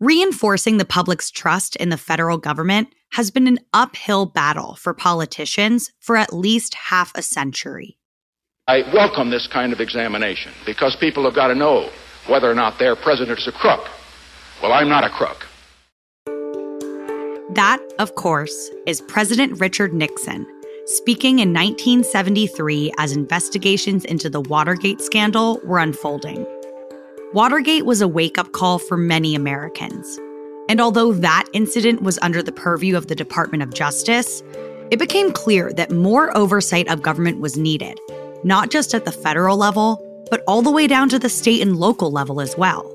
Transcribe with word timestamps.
Reinforcing 0.00 0.76
the 0.76 0.84
public's 0.84 1.30
trust 1.30 1.74
in 1.76 1.88
the 1.88 1.96
federal 1.96 2.36
government 2.36 2.88
has 3.12 3.30
been 3.30 3.46
an 3.46 3.58
uphill 3.72 4.26
battle 4.26 4.74
for 4.74 4.92
politicians 4.92 5.90
for 6.00 6.16
at 6.16 6.34
least 6.34 6.74
half 6.74 7.12
a 7.14 7.22
century. 7.22 7.96
I 8.68 8.82
welcome 8.92 9.30
this 9.30 9.46
kind 9.46 9.72
of 9.72 9.80
examination 9.80 10.52
because 10.66 10.96
people 10.96 11.24
have 11.24 11.34
got 11.34 11.48
to 11.48 11.54
know 11.54 11.88
whether 12.26 12.50
or 12.50 12.54
not 12.54 12.78
their 12.78 12.94
president 12.94 13.38
is 13.38 13.46
a 13.46 13.52
crook. 13.52 13.88
Well, 14.62 14.74
I'm 14.74 14.90
not 14.90 15.04
a 15.04 15.08
crook. 15.08 15.46
That, 17.54 17.80
of 17.98 18.16
course, 18.16 18.70
is 18.86 19.00
President 19.00 19.58
Richard 19.60 19.94
Nixon 19.94 20.46
speaking 20.84 21.38
in 21.38 21.54
1973 21.54 22.92
as 22.98 23.12
investigations 23.12 24.04
into 24.04 24.28
the 24.28 24.42
Watergate 24.42 25.00
scandal 25.00 25.58
were 25.64 25.78
unfolding. 25.78 26.46
Watergate 27.36 27.84
was 27.84 28.00
a 28.00 28.08
wake 28.08 28.38
up 28.38 28.52
call 28.52 28.78
for 28.78 28.96
many 28.96 29.34
Americans. 29.34 30.18
And 30.70 30.80
although 30.80 31.12
that 31.12 31.44
incident 31.52 32.00
was 32.00 32.18
under 32.22 32.42
the 32.42 32.50
purview 32.50 32.96
of 32.96 33.08
the 33.08 33.14
Department 33.14 33.62
of 33.62 33.74
Justice, 33.74 34.42
it 34.90 34.98
became 34.98 35.30
clear 35.32 35.70
that 35.74 35.90
more 35.90 36.34
oversight 36.34 36.88
of 36.88 37.02
government 37.02 37.40
was 37.40 37.58
needed, 37.58 38.00
not 38.42 38.70
just 38.70 38.94
at 38.94 39.04
the 39.04 39.12
federal 39.12 39.58
level, 39.58 40.02
but 40.30 40.42
all 40.48 40.62
the 40.62 40.70
way 40.70 40.86
down 40.86 41.10
to 41.10 41.18
the 41.18 41.28
state 41.28 41.60
and 41.60 41.76
local 41.76 42.10
level 42.10 42.40
as 42.40 42.56
well. 42.56 42.90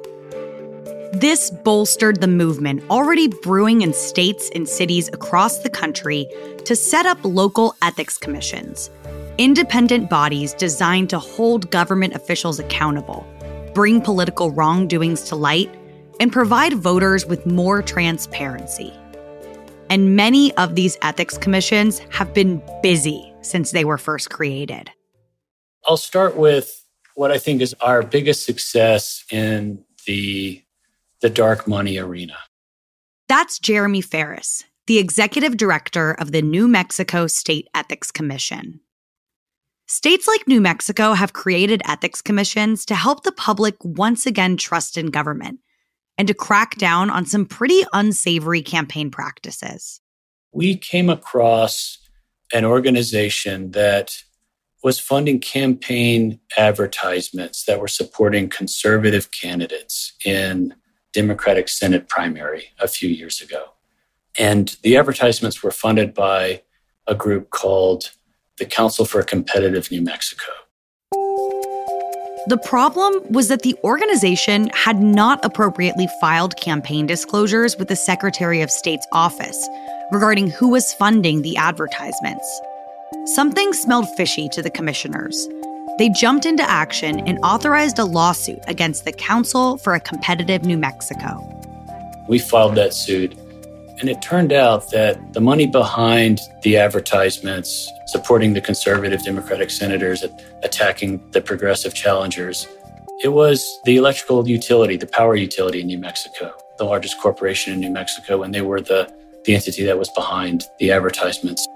This 1.13 1.51
bolstered 1.51 2.19
the 2.19 2.27
movement 2.27 2.83
already 2.89 3.27
brewing 3.27 3.83
in 3.83 3.93
states 3.93 4.49
and 4.55 4.67
cities 4.67 5.07
across 5.09 5.59
the 5.59 5.69
country 5.69 6.27
to 6.65 6.75
set 6.75 7.05
up 7.05 7.19
local 7.23 7.75
ethics 7.83 8.17
commissions, 8.17 8.89
independent 9.37 10.09
bodies 10.09 10.55
designed 10.55 11.11
to 11.11 11.19
hold 11.19 11.69
government 11.69 12.15
officials 12.15 12.57
accountable 12.57 13.23
bring 13.73 14.01
political 14.01 14.51
wrongdoings 14.51 15.23
to 15.23 15.35
light, 15.35 15.73
and 16.19 16.31
provide 16.31 16.73
voters 16.73 17.25
with 17.25 17.45
more 17.45 17.81
transparency. 17.81 18.93
And 19.89 20.15
many 20.15 20.55
of 20.55 20.75
these 20.75 20.97
ethics 21.01 21.37
commissions 21.37 21.99
have 22.11 22.33
been 22.33 22.61
busy 22.81 23.33
since 23.41 23.71
they 23.71 23.83
were 23.83 23.97
first 23.97 24.29
created. 24.29 24.91
I'll 25.85 25.97
start 25.97 26.37
with 26.37 26.85
what 27.15 27.31
I 27.31 27.37
think 27.37 27.61
is 27.61 27.75
our 27.81 28.03
biggest 28.03 28.45
success 28.45 29.25
in 29.31 29.83
the, 30.05 30.61
the 31.21 31.29
dark 31.29 31.67
money 31.67 31.97
arena. 31.97 32.37
That's 33.27 33.59
Jeremy 33.59 34.01
Farris, 34.01 34.63
the 34.87 34.97
executive 34.97 35.57
director 35.57 36.11
of 36.11 36.31
the 36.31 36.41
New 36.41 36.67
Mexico 36.67 37.27
State 37.27 37.67
Ethics 37.73 38.11
Commission. 38.11 38.79
States 39.91 40.25
like 40.25 40.47
New 40.47 40.61
Mexico 40.61 41.11
have 41.11 41.33
created 41.33 41.81
ethics 41.85 42.21
commissions 42.21 42.85
to 42.85 42.95
help 42.95 43.23
the 43.23 43.31
public 43.33 43.75
once 43.83 44.25
again 44.25 44.55
trust 44.55 44.97
in 44.97 45.07
government 45.07 45.59
and 46.17 46.29
to 46.29 46.33
crack 46.33 46.77
down 46.77 47.09
on 47.09 47.25
some 47.25 47.45
pretty 47.45 47.83
unsavory 47.91 48.61
campaign 48.61 49.11
practices. 49.11 49.99
We 50.53 50.77
came 50.77 51.09
across 51.09 51.97
an 52.53 52.63
organization 52.63 53.71
that 53.71 54.23
was 54.81 54.97
funding 54.97 55.41
campaign 55.41 56.39
advertisements 56.55 57.65
that 57.65 57.81
were 57.81 57.89
supporting 57.89 58.47
conservative 58.47 59.29
candidates 59.31 60.13
in 60.23 60.73
Democratic 61.11 61.67
Senate 61.67 62.07
primary 62.07 62.67
a 62.79 62.87
few 62.87 63.09
years 63.09 63.41
ago. 63.41 63.73
And 64.39 64.73
the 64.83 64.95
advertisements 64.95 65.61
were 65.61 65.69
funded 65.69 66.13
by 66.13 66.61
a 67.07 67.13
group 67.13 67.49
called 67.49 68.11
the 68.61 68.65
Council 68.67 69.05
for 69.05 69.19
a 69.19 69.25
Competitive 69.25 69.89
New 69.91 70.03
Mexico. 70.03 70.51
The 72.47 72.61
problem 72.63 73.13
was 73.31 73.47
that 73.47 73.63
the 73.63 73.75
organization 73.83 74.69
had 74.73 74.99
not 75.01 75.43
appropriately 75.43 76.07
filed 76.19 76.55
campaign 76.57 77.07
disclosures 77.07 77.75
with 77.77 77.87
the 77.87 77.95
Secretary 77.95 78.61
of 78.61 78.69
State's 78.69 79.07
office 79.11 79.67
regarding 80.11 80.51
who 80.51 80.69
was 80.69 80.93
funding 80.93 81.41
the 81.41 81.57
advertisements. 81.57 82.61
Something 83.25 83.73
smelled 83.73 84.07
fishy 84.15 84.47
to 84.49 84.61
the 84.61 84.69
commissioners. 84.69 85.47
They 85.97 86.09
jumped 86.09 86.45
into 86.45 86.63
action 86.69 87.19
and 87.27 87.39
authorized 87.43 87.97
a 87.97 88.05
lawsuit 88.05 88.59
against 88.67 89.05
the 89.05 89.13
Council 89.13 89.77
for 89.77 89.95
a 89.95 89.99
Competitive 89.99 90.65
New 90.65 90.77
Mexico. 90.77 91.47
We 92.29 92.37
filed 92.37 92.75
that 92.75 92.93
suit 92.93 93.35
and 94.01 94.09
it 94.09 94.19
turned 94.19 94.51
out 94.51 94.89
that 94.89 95.33
the 95.33 95.39
money 95.39 95.67
behind 95.67 96.39
the 96.63 96.75
advertisements 96.75 97.87
supporting 98.07 98.53
the 98.53 98.59
conservative 98.59 99.23
Democratic 99.23 99.69
senators 99.69 100.25
attacking 100.63 101.21
the 101.31 101.39
progressive 101.39 101.93
challengers, 101.93 102.67
it 103.23 103.27
was 103.27 103.79
the 103.85 103.97
electrical 103.97 104.49
utility, 104.49 104.97
the 104.97 105.05
power 105.05 105.35
utility 105.35 105.81
in 105.81 105.87
New 105.87 105.99
Mexico, 105.99 106.51
the 106.79 106.83
largest 106.83 107.21
corporation 107.21 107.73
in 107.73 107.79
New 107.79 107.91
Mexico, 107.91 108.41
and 108.41 108.55
they 108.55 108.63
were 108.63 108.81
the, 108.81 109.07
the 109.45 109.53
entity 109.53 109.85
that 109.85 109.99
was 109.99 110.09
behind 110.15 110.63
the 110.79 110.91
advertisements. 110.91 111.67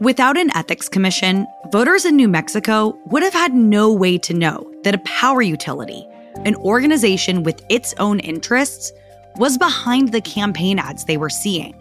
Without 0.00 0.38
an 0.38 0.50
ethics 0.56 0.88
commission, 0.88 1.46
voters 1.70 2.06
in 2.06 2.16
New 2.16 2.28
Mexico 2.28 2.98
would 3.06 3.22
have 3.22 3.34
had 3.34 3.52
no 3.52 3.92
way 3.92 4.16
to 4.16 4.32
know 4.32 4.72
that 4.84 4.94
a 4.94 4.98
power 4.98 5.42
utility, 5.42 6.08
an 6.46 6.54
organization 6.54 7.42
with 7.42 7.62
its 7.68 7.94
own 7.98 8.18
interests, 8.20 8.92
was 9.38 9.56
behind 9.56 10.12
the 10.12 10.20
campaign 10.20 10.78
ads 10.78 11.04
they 11.04 11.16
were 11.16 11.30
seeing. 11.30 11.74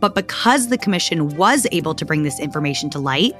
But 0.00 0.14
because 0.14 0.68
the 0.68 0.78
commission 0.78 1.36
was 1.36 1.66
able 1.70 1.94
to 1.94 2.04
bring 2.04 2.24
this 2.24 2.40
information 2.40 2.90
to 2.90 2.98
light, 2.98 3.34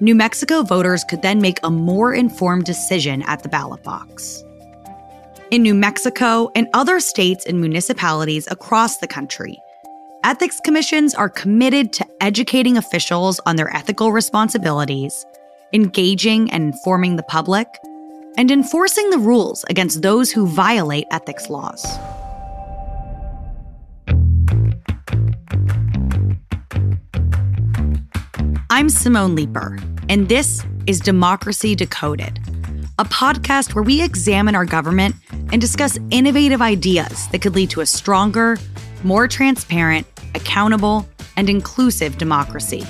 New 0.00 0.14
Mexico 0.14 0.62
voters 0.62 1.04
could 1.04 1.22
then 1.22 1.40
make 1.40 1.58
a 1.62 1.70
more 1.70 2.12
informed 2.12 2.64
decision 2.64 3.22
at 3.22 3.42
the 3.42 3.48
ballot 3.48 3.82
box. 3.82 4.44
In 5.50 5.62
New 5.62 5.74
Mexico 5.74 6.50
and 6.54 6.68
other 6.74 6.98
states 6.98 7.46
and 7.46 7.60
municipalities 7.60 8.48
across 8.50 8.98
the 8.98 9.06
country, 9.06 9.58
ethics 10.24 10.60
commissions 10.60 11.14
are 11.14 11.28
committed 11.28 11.92
to 11.94 12.06
educating 12.20 12.76
officials 12.76 13.40
on 13.46 13.56
their 13.56 13.74
ethical 13.74 14.12
responsibilities, 14.12 15.24
engaging 15.72 16.50
and 16.50 16.74
informing 16.74 17.16
the 17.16 17.22
public, 17.22 17.68
and 18.36 18.50
enforcing 18.50 19.08
the 19.10 19.18
rules 19.18 19.64
against 19.68 20.02
those 20.02 20.32
who 20.32 20.46
violate 20.46 21.06
ethics 21.10 21.48
laws. 21.50 21.84
I'm 28.82 28.88
Simone 28.88 29.36
Leeper, 29.36 29.78
and 30.08 30.28
this 30.28 30.64
is 30.88 30.98
Democracy 30.98 31.76
Decoded, 31.76 32.40
a 32.98 33.04
podcast 33.04 33.76
where 33.76 33.84
we 33.84 34.02
examine 34.02 34.56
our 34.56 34.64
government 34.64 35.14
and 35.52 35.60
discuss 35.60 36.00
innovative 36.10 36.60
ideas 36.60 37.28
that 37.28 37.42
could 37.42 37.54
lead 37.54 37.70
to 37.70 37.82
a 37.82 37.86
stronger, 37.86 38.58
more 39.04 39.28
transparent, 39.28 40.04
accountable, 40.34 41.08
and 41.36 41.48
inclusive 41.48 42.18
democracy. 42.18 42.84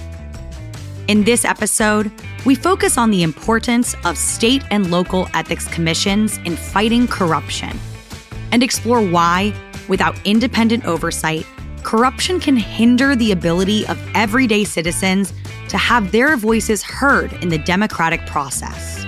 In 1.08 1.24
this 1.24 1.44
episode, 1.44 2.10
we 2.46 2.54
focus 2.54 2.96
on 2.96 3.10
the 3.10 3.22
importance 3.22 3.94
of 4.06 4.16
state 4.16 4.64
and 4.70 4.90
local 4.90 5.28
ethics 5.34 5.68
commissions 5.68 6.38
in 6.46 6.56
fighting 6.56 7.06
corruption 7.06 7.78
and 8.50 8.62
explore 8.62 9.06
why, 9.06 9.52
without 9.88 10.18
independent 10.24 10.86
oversight, 10.86 11.44
corruption 11.82 12.40
can 12.40 12.56
hinder 12.56 13.14
the 13.14 13.32
ability 13.32 13.86
of 13.86 13.98
everyday 14.14 14.64
citizens 14.64 15.32
to 15.68 15.78
have 15.78 16.12
their 16.12 16.36
voices 16.36 16.82
heard 16.82 17.32
in 17.42 17.48
the 17.48 17.58
democratic 17.58 18.24
process. 18.26 19.04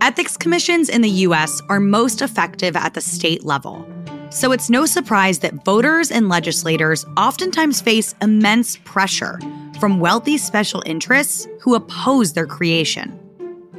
Ethics 0.00 0.36
commissions 0.36 0.88
in 0.88 1.00
the 1.00 1.10
US 1.26 1.62
are 1.68 1.78
most 1.78 2.22
effective 2.22 2.74
at 2.74 2.94
the 2.94 3.00
state 3.00 3.44
level. 3.44 3.86
So 4.30 4.50
it's 4.50 4.68
no 4.68 4.84
surprise 4.84 5.38
that 5.38 5.64
voters 5.64 6.10
and 6.10 6.28
legislators 6.28 7.04
oftentimes 7.16 7.80
face 7.80 8.14
immense 8.20 8.78
pressure 8.78 9.38
from 9.78 10.00
wealthy 10.00 10.38
special 10.38 10.82
interests 10.86 11.46
who 11.60 11.76
oppose 11.76 12.32
their 12.32 12.46
creation. 12.46 13.21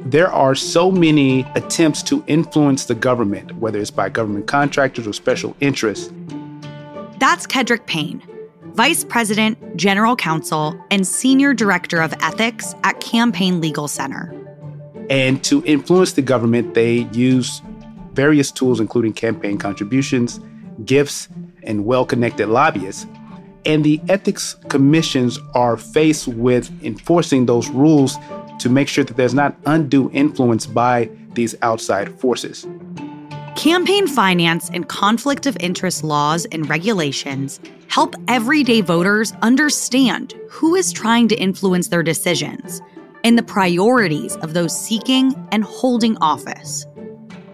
There 0.04 0.30
are 0.30 0.54
so 0.54 0.90
many 0.90 1.46
attempts 1.54 2.02
to 2.04 2.22
influence 2.26 2.84
the 2.84 2.94
government, 2.94 3.56
whether 3.56 3.78
it's 3.78 3.90
by 3.90 4.10
government 4.10 4.46
contractors 4.46 5.06
or 5.06 5.12
special 5.12 5.56
interests, 5.60 6.12
that's 7.18 7.46
Kedric 7.46 7.86
Payne, 7.86 8.22
Vice 8.74 9.04
President, 9.04 9.76
General 9.76 10.16
Counsel, 10.16 10.78
and 10.90 11.06
Senior 11.06 11.54
Director 11.54 12.02
of 12.02 12.12
Ethics 12.20 12.74
at 12.84 13.00
Campaign 13.00 13.60
Legal 13.60 13.88
Center. 13.88 14.34
And 15.08 15.42
to 15.44 15.64
influence 15.64 16.12
the 16.12 16.22
government, 16.22 16.74
they 16.74 17.08
use 17.12 17.62
various 18.12 18.50
tools, 18.50 18.80
including 18.80 19.12
campaign 19.12 19.58
contributions 19.58 20.40
gifts, 20.84 21.28
and 21.62 21.86
well 21.86 22.04
connected 22.04 22.48
lobbyists. 22.48 23.06
And 23.64 23.84
the 23.84 24.00
ethics 24.08 24.56
commissions 24.68 25.38
are 25.54 25.76
faced 25.76 26.28
with 26.28 26.70
enforcing 26.82 27.46
those 27.46 27.68
rules 27.70 28.16
to 28.58 28.68
make 28.68 28.88
sure 28.88 29.04
that 29.04 29.16
there's 29.16 29.34
not 29.34 29.56
undue 29.66 30.10
influence 30.12 30.66
by 30.66 31.10
these 31.34 31.54
outside 31.62 32.08
forces. 32.20 32.66
Campaign 33.56 34.06
finance 34.06 34.68
and 34.72 34.88
conflict 34.88 35.46
of 35.46 35.56
interest 35.60 36.02
laws 36.02 36.44
and 36.46 36.68
regulations 36.68 37.60
help 37.88 38.14
everyday 38.26 38.80
voters 38.80 39.32
understand 39.42 40.34
who 40.50 40.74
is 40.74 40.92
trying 40.92 41.28
to 41.28 41.36
influence 41.36 41.88
their 41.88 42.02
decisions 42.02 42.82
and 43.22 43.38
the 43.38 43.42
priorities 43.42 44.36
of 44.38 44.54
those 44.54 44.78
seeking 44.78 45.34
and 45.52 45.64
holding 45.64 46.16
office. 46.20 46.86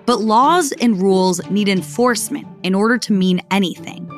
But 0.06 0.20
laws 0.20 0.72
and 0.80 1.00
rules 1.00 1.40
need 1.50 1.68
enforcement 1.68 2.48
in 2.62 2.74
order 2.74 2.98
to 2.98 3.12
mean 3.12 3.40
anything, 3.50 4.10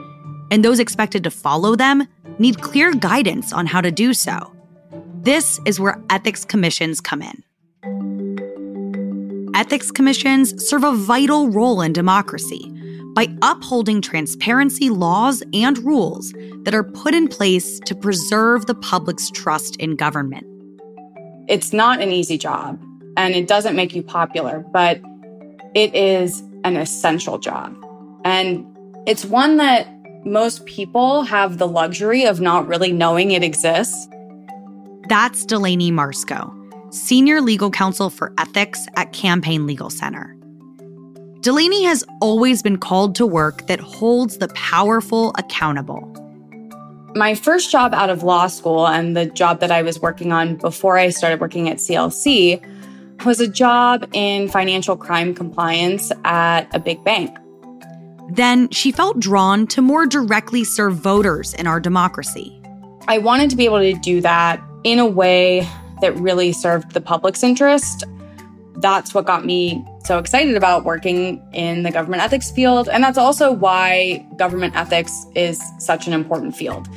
and 0.50 0.64
those 0.64 0.80
expected 0.80 1.24
to 1.24 1.30
follow 1.30 1.76
them 1.76 2.06
need 2.38 2.62
clear 2.62 2.92
guidance 2.92 3.52
on 3.52 3.66
how 3.66 3.80
to 3.80 3.90
do 3.90 4.14
so. 4.14 4.52
This 5.24 5.60
is 5.64 5.78
where 5.78 6.02
ethics 6.10 6.44
commissions 6.44 7.00
come 7.00 7.22
in. 7.22 7.44
Ethics 9.54 9.92
commissions 9.92 10.68
serve 10.68 10.82
a 10.82 10.96
vital 10.96 11.48
role 11.48 11.80
in 11.80 11.92
democracy 11.92 12.68
by 13.14 13.28
upholding 13.40 14.02
transparency 14.02 14.90
laws 14.90 15.40
and 15.54 15.78
rules 15.78 16.32
that 16.64 16.74
are 16.74 16.82
put 16.82 17.14
in 17.14 17.28
place 17.28 17.78
to 17.86 17.94
preserve 17.94 18.66
the 18.66 18.74
public's 18.74 19.30
trust 19.30 19.76
in 19.76 19.94
government. 19.94 20.44
It's 21.48 21.72
not 21.72 22.00
an 22.00 22.10
easy 22.10 22.36
job 22.36 22.82
and 23.16 23.32
it 23.32 23.46
doesn't 23.46 23.76
make 23.76 23.94
you 23.94 24.02
popular, 24.02 24.66
but 24.72 25.00
it 25.72 25.94
is 25.94 26.42
an 26.64 26.76
essential 26.76 27.38
job. 27.38 27.76
And 28.24 28.66
it's 29.06 29.24
one 29.24 29.58
that 29.58 29.86
most 30.24 30.66
people 30.66 31.22
have 31.22 31.58
the 31.58 31.68
luxury 31.68 32.24
of 32.24 32.40
not 32.40 32.66
really 32.66 32.90
knowing 32.90 33.30
it 33.30 33.44
exists. 33.44 34.08
That's 35.12 35.44
Delaney 35.44 35.92
Marsco 35.92 36.50
Senior 36.90 37.42
Legal 37.42 37.70
Counsel 37.70 38.08
for 38.08 38.32
Ethics 38.38 38.86
at 38.96 39.12
Campaign 39.12 39.66
Legal 39.66 39.90
Center. 39.90 40.34
Delaney 41.40 41.84
has 41.84 42.02
always 42.22 42.62
been 42.62 42.78
called 42.78 43.14
to 43.16 43.26
work 43.26 43.66
that 43.66 43.78
holds 43.78 44.38
the 44.38 44.48
powerful 44.54 45.34
accountable. 45.36 46.00
My 47.14 47.34
first 47.34 47.70
job 47.70 47.92
out 47.92 48.08
of 48.08 48.22
law 48.22 48.46
school 48.46 48.88
and 48.88 49.14
the 49.14 49.26
job 49.26 49.60
that 49.60 49.70
I 49.70 49.82
was 49.82 50.00
working 50.00 50.32
on 50.32 50.56
before 50.56 50.96
I 50.96 51.10
started 51.10 51.42
working 51.42 51.68
at 51.68 51.76
CLC 51.76 52.64
was 53.26 53.38
a 53.38 53.48
job 53.48 54.08
in 54.14 54.48
financial 54.48 54.96
crime 54.96 55.34
compliance 55.34 56.10
at 56.24 56.74
a 56.74 56.78
big 56.78 57.04
bank. 57.04 57.36
Then 58.30 58.70
she 58.70 58.90
felt 58.90 59.20
drawn 59.20 59.66
to 59.66 59.82
more 59.82 60.06
directly 60.06 60.64
serve 60.64 60.94
voters 60.94 61.52
in 61.52 61.66
our 61.66 61.80
democracy. 61.80 62.58
I 63.08 63.18
wanted 63.18 63.50
to 63.50 63.56
be 63.56 63.66
able 63.66 63.80
to 63.80 63.92
do 63.92 64.22
that 64.22 64.58
in 64.84 64.98
a 64.98 65.06
way 65.06 65.68
that 66.00 66.16
really 66.16 66.52
served 66.52 66.92
the 66.92 67.00
public's 67.00 67.42
interest. 67.42 68.04
That's 68.76 69.14
what 69.14 69.26
got 69.26 69.44
me 69.44 69.84
so 70.04 70.18
excited 70.18 70.56
about 70.56 70.84
working 70.84 71.40
in 71.52 71.84
the 71.84 71.90
government 71.90 72.22
ethics 72.22 72.50
field. 72.50 72.88
And 72.88 73.04
that's 73.04 73.18
also 73.18 73.52
why 73.52 74.26
government 74.36 74.74
ethics 74.74 75.26
is 75.34 75.62
such 75.78 76.06
an 76.06 76.12
important 76.12 76.56
field. 76.56 76.88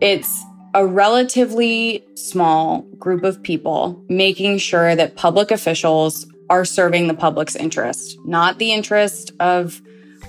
It's 0.00 0.42
a 0.74 0.86
relatively 0.86 2.04
small 2.14 2.82
group 2.98 3.22
of 3.24 3.42
people 3.42 4.02
making 4.08 4.58
sure 4.58 4.96
that 4.96 5.16
public 5.16 5.50
officials 5.50 6.26
are 6.50 6.64
serving 6.64 7.06
the 7.06 7.14
public's 7.14 7.54
interest, 7.54 8.18
not 8.24 8.58
the 8.58 8.72
interest 8.72 9.32
of 9.38 9.80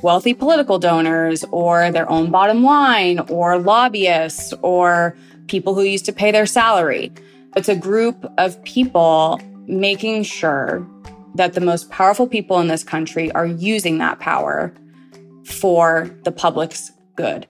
wealthy 0.03 0.33
political 0.33 0.77
donors 0.77 1.43
or 1.45 1.89
their 1.91 2.09
own 2.09 2.29
bottom 2.29 2.63
line 2.63 3.19
or 3.29 3.57
lobbyists 3.57 4.53
or 4.61 5.17
people 5.47 5.73
who 5.73 5.83
used 5.83 6.05
to 6.05 6.13
pay 6.13 6.31
their 6.31 6.45
salary. 6.45 7.11
It's 7.55 7.69
a 7.69 7.75
group 7.75 8.25
of 8.37 8.61
people 8.63 9.39
making 9.67 10.23
sure 10.23 10.87
that 11.35 11.53
the 11.53 11.61
most 11.61 11.89
powerful 11.89 12.27
people 12.27 12.59
in 12.59 12.67
this 12.67 12.83
country 12.83 13.31
are 13.31 13.45
using 13.45 13.97
that 13.97 14.19
power 14.19 14.73
for 15.45 16.09
the 16.23 16.31
public's 16.31 16.91
good. 17.15 17.47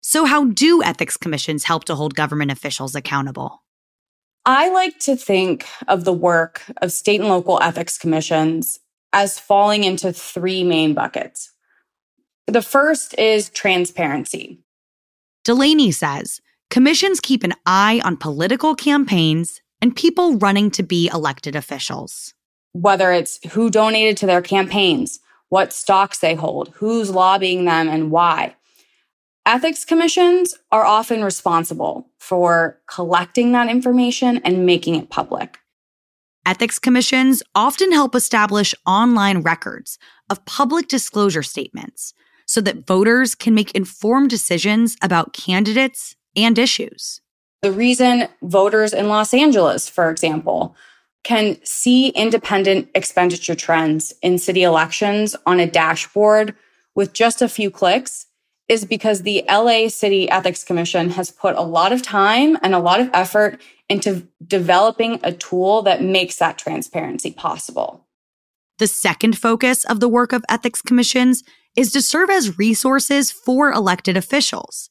So, 0.00 0.24
how 0.24 0.46
do 0.46 0.82
ethics 0.82 1.16
commissions 1.16 1.64
help 1.64 1.84
to 1.84 1.94
hold 1.94 2.14
government 2.14 2.50
officials 2.50 2.94
accountable? 2.94 3.62
I 4.46 4.70
like 4.70 4.98
to 5.00 5.16
think 5.16 5.66
of 5.88 6.04
the 6.04 6.12
work 6.12 6.62
of 6.80 6.92
state 6.92 7.20
and 7.20 7.28
local 7.28 7.60
ethics 7.62 7.98
commissions 7.98 8.78
as 9.12 9.38
falling 9.38 9.84
into 9.84 10.12
three 10.12 10.64
main 10.64 10.94
buckets. 10.94 11.52
The 12.46 12.62
first 12.62 13.18
is 13.18 13.50
transparency. 13.50 14.60
Delaney 15.48 15.90
says 15.92 16.42
Commissions 16.68 17.20
keep 17.20 17.42
an 17.42 17.54
eye 17.64 18.02
on 18.04 18.18
political 18.18 18.74
campaigns 18.74 19.62
and 19.80 19.96
people 19.96 20.36
running 20.36 20.70
to 20.72 20.82
be 20.82 21.08
elected 21.10 21.56
officials. 21.56 22.34
Whether 22.72 23.12
it's 23.12 23.42
who 23.52 23.70
donated 23.70 24.18
to 24.18 24.26
their 24.26 24.42
campaigns, 24.42 25.20
what 25.48 25.72
stocks 25.72 26.18
they 26.18 26.34
hold, 26.34 26.68
who's 26.74 27.08
lobbying 27.08 27.64
them, 27.64 27.88
and 27.88 28.10
why. 28.10 28.56
Ethics 29.46 29.86
commissions 29.86 30.54
are 30.70 30.84
often 30.84 31.24
responsible 31.24 32.10
for 32.18 32.78
collecting 32.86 33.52
that 33.52 33.70
information 33.70 34.42
and 34.44 34.66
making 34.66 34.96
it 34.96 35.08
public. 35.08 35.60
Ethics 36.44 36.78
commissions 36.78 37.42
often 37.54 37.90
help 37.90 38.14
establish 38.14 38.74
online 38.86 39.40
records 39.40 39.98
of 40.28 40.44
public 40.44 40.88
disclosure 40.88 41.42
statements 41.42 42.12
so 42.48 42.60
that 42.62 42.86
voters 42.86 43.34
can 43.34 43.54
make 43.54 43.70
informed 43.72 44.30
decisions 44.30 44.96
about 45.02 45.34
candidates 45.34 46.16
and 46.34 46.58
issues. 46.58 47.20
The 47.62 47.70
reason 47.70 48.28
voters 48.42 48.92
in 48.92 49.08
Los 49.08 49.34
Angeles, 49.34 49.88
for 49.88 50.10
example, 50.10 50.74
can 51.24 51.58
see 51.62 52.08
independent 52.08 52.88
expenditure 52.94 53.54
trends 53.54 54.14
in 54.22 54.38
city 54.38 54.62
elections 54.62 55.36
on 55.44 55.60
a 55.60 55.70
dashboard 55.70 56.54
with 56.94 57.12
just 57.12 57.42
a 57.42 57.48
few 57.48 57.70
clicks 57.70 58.26
is 58.68 58.84
because 58.84 59.22
the 59.22 59.44
LA 59.48 59.88
City 59.88 60.30
Ethics 60.30 60.64
Commission 60.64 61.10
has 61.10 61.30
put 61.30 61.56
a 61.56 61.62
lot 61.62 61.92
of 61.92 62.02
time 62.02 62.56
and 62.62 62.74
a 62.74 62.78
lot 62.78 63.00
of 63.00 63.10
effort 63.12 63.60
into 63.88 64.26
developing 64.46 65.20
a 65.22 65.32
tool 65.32 65.82
that 65.82 66.02
makes 66.02 66.36
that 66.36 66.58
transparency 66.58 67.30
possible. 67.30 68.06
The 68.78 68.86
second 68.86 69.36
focus 69.36 69.84
of 69.84 70.00
the 70.00 70.08
work 70.08 70.32
of 70.32 70.44
ethics 70.48 70.80
commissions 70.82 71.42
is 71.76 71.92
to 71.92 72.02
serve 72.02 72.30
as 72.30 72.58
resources 72.58 73.30
for 73.30 73.72
elected 73.72 74.16
officials. 74.16 74.90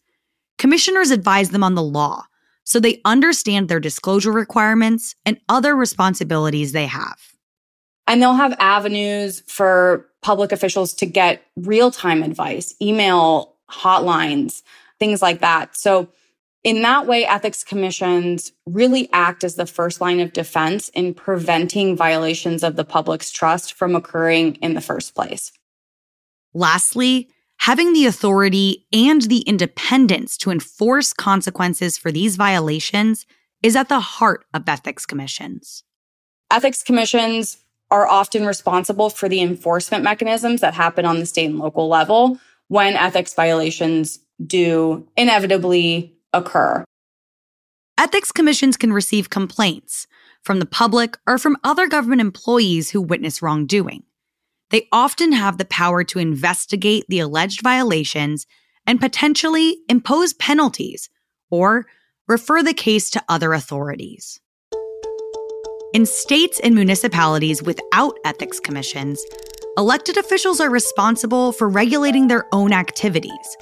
Commissioners 0.57 1.11
advise 1.11 1.49
them 1.49 1.63
on 1.63 1.75
the 1.75 1.83
law 1.83 2.25
so 2.63 2.79
they 2.79 2.99
understand 3.05 3.69
their 3.69 3.79
disclosure 3.79 4.31
requirements 4.31 5.15
and 5.25 5.39
other 5.47 5.73
responsibilities 5.73 6.73
they 6.73 6.85
have. 6.85 7.17
And 8.07 8.21
they'll 8.21 8.33
have 8.33 8.57
avenues 8.59 9.41
for 9.47 10.05
public 10.21 10.51
officials 10.51 10.93
to 10.95 11.05
get 11.05 11.43
real 11.55 11.91
time 11.91 12.23
advice, 12.23 12.75
email 12.81 13.55
hotlines, 13.71 14.63
things 14.99 15.21
like 15.21 15.39
that. 15.39 15.77
So, 15.77 16.09
in 16.63 16.81
that 16.81 17.05
way, 17.07 17.25
ethics 17.25 17.63
commissions 17.63 18.51
really 18.65 19.09
act 19.13 19.43
as 19.43 19.55
the 19.55 19.65
first 19.65 20.01
line 20.01 20.19
of 20.19 20.33
defense 20.33 20.89
in 20.89 21.13
preventing 21.13 21.95
violations 21.95 22.63
of 22.63 22.75
the 22.75 22.83
public's 22.83 23.31
trust 23.31 23.73
from 23.73 23.95
occurring 23.95 24.55
in 24.55 24.73
the 24.73 24.81
first 24.81 25.15
place. 25.15 25.51
Lastly, 26.53 27.29
having 27.59 27.93
the 27.93 28.05
authority 28.05 28.85
and 28.91 29.23
the 29.23 29.41
independence 29.41 30.37
to 30.37 30.51
enforce 30.51 31.13
consequences 31.13 31.97
for 31.97 32.11
these 32.11 32.35
violations 32.35 33.25
is 33.63 33.75
at 33.75 33.89
the 33.89 33.99
heart 33.99 34.45
of 34.53 34.67
ethics 34.67 35.05
commissions. 35.05 35.83
Ethics 36.51 36.83
commissions 36.83 37.57
are 37.89 38.07
often 38.07 38.45
responsible 38.45 39.09
for 39.09 39.29
the 39.29 39.41
enforcement 39.41 40.03
mechanisms 40.03 40.61
that 40.61 40.73
happen 40.73 41.05
on 41.05 41.19
the 41.19 41.25
state 41.25 41.49
and 41.49 41.59
local 41.59 41.87
level 41.87 42.39
when 42.67 42.95
ethics 42.95 43.33
violations 43.33 44.19
do 44.45 45.07
inevitably 45.15 46.16
occur. 46.33 46.83
Ethics 47.97 48.31
commissions 48.31 48.77
can 48.77 48.93
receive 48.93 49.29
complaints 49.29 50.07
from 50.43 50.59
the 50.59 50.65
public 50.65 51.17
or 51.27 51.37
from 51.37 51.57
other 51.63 51.87
government 51.87 52.21
employees 52.21 52.91
who 52.91 53.01
witness 53.01 53.41
wrongdoing. 53.41 54.03
They 54.69 54.87
often 54.91 55.31
have 55.31 55.57
the 55.57 55.65
power 55.65 56.03
to 56.05 56.19
investigate 56.19 57.05
the 57.07 57.19
alleged 57.19 57.61
violations 57.61 58.45
and 58.85 58.99
potentially 58.99 59.77
impose 59.89 60.33
penalties 60.33 61.09
or 61.49 61.85
refer 62.27 62.61
the 62.61 62.73
case 62.73 63.09
to 63.11 63.23
other 63.29 63.53
authorities. 63.53 64.39
In 65.93 66.05
states 66.05 66.59
and 66.63 66.75
municipalities 66.75 67.63
without 67.63 68.17
ethics 68.25 68.59
commissions, 68.59 69.23
elected 69.77 70.17
officials 70.17 70.59
are 70.59 70.69
responsible 70.69 71.51
for 71.51 71.67
regulating 71.67 72.27
their 72.27 72.45
own 72.51 72.73
activities 72.73 73.57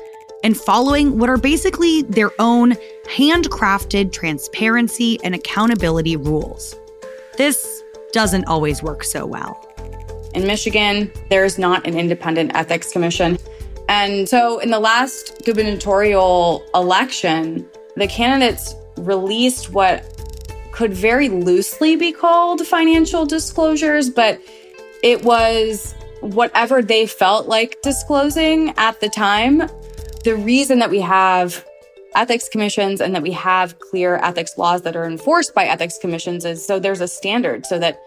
and 0.46 0.56
following 0.56 1.18
what 1.18 1.28
are 1.28 1.38
basically 1.38 2.04
their 2.04 2.30
own 2.38 2.74
handcrafted 3.10 4.12
transparency 4.12 5.18
and 5.24 5.34
accountability 5.34 6.16
rules. 6.16 6.75
This 7.36 7.82
doesn't 8.14 8.46
always 8.46 8.84
work 8.84 9.04
so 9.04 9.25
well. 9.25 9.60
in 10.36 10.46
Michigan, 10.46 11.12
there's 11.30 11.58
not 11.58 11.88
an 11.88 11.98
independent 11.98 12.52
ethics 12.56 12.92
commission. 12.92 13.40
And 13.90 14.30
so 14.30 14.60
in 14.60 14.70
the 14.70 14.80
last 14.80 15.44
gubernatorial 15.46 16.64
election, 16.75 17.68
the 17.96 18.06
candidates 18.06 18.75
released 18.98 19.72
what 19.72 20.04
could 20.74 20.94
very 20.94 21.30
loosely 21.30 21.96
be 21.96 22.12
called 22.12 22.68
financial 22.68 23.25
disclosures, 23.25 24.12
but 24.12 24.40
it 25.02 25.24
was 25.24 25.96
whatever 26.20 26.84
they 26.84 27.08
felt 27.08 27.48
like 27.48 27.82
disclosing 27.82 28.74
at 28.78 29.00
the 29.00 29.10
time. 29.10 29.70
The 30.25 30.36
reason 30.36 30.79
that 30.79 30.89
we 30.89 31.01
have 31.01 31.63
ethics 32.15 32.50
commissions 32.50 33.00
and 33.00 33.13
that 33.13 33.22
we 33.22 33.32
have 33.34 33.77
clear 33.77 34.15
ethics 34.15 34.58
laws 34.58 34.82
that 34.82 34.96
are 34.96 35.05
enforced 35.05 35.53
by 35.53 35.65
ethics 35.65 36.00
commissions 36.00 36.46
is 36.46 36.65
so 36.65 36.79
there's 36.79 37.00
a 37.00 37.08
standard 37.08 37.67
so 37.67 37.77
that 37.77 38.01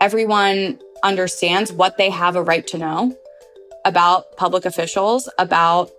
everyone 0.00 0.78
understands 1.02 1.72
what 1.72 1.96
they 1.98 2.10
have 2.10 2.36
a 2.36 2.42
right 2.42 2.64
to 2.68 2.78
know 2.78 3.18
about 3.84 4.36
public 4.36 4.64
officials, 4.64 5.28
about 5.36 5.90